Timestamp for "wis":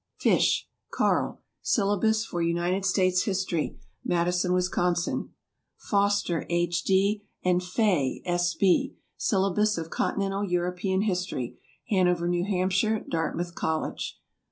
4.51-4.67